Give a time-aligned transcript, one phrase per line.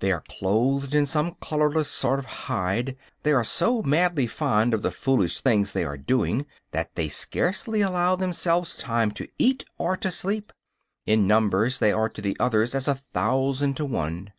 [0.00, 2.94] They are clothed in some colorless sort of hide.
[3.22, 7.80] They are so madly fond of the foolish things they are doing that they scarcely
[7.80, 10.52] allow themselves time to eat or to sleep.
[11.06, 14.34] In numbers they are to the others as a thousand to one.